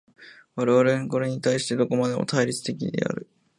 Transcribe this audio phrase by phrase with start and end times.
[0.55, 3.29] 我々はこれに対してどこまでも対立的である。